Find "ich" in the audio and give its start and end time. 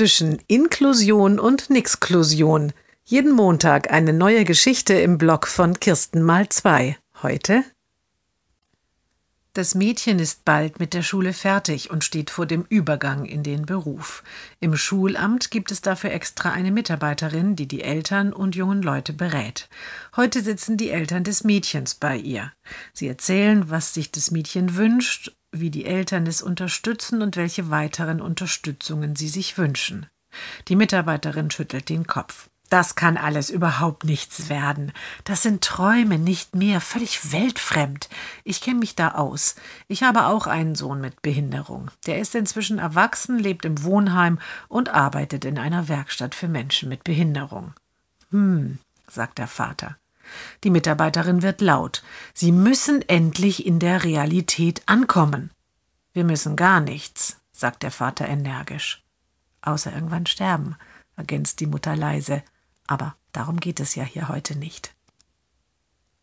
38.44-38.60, 39.88-40.04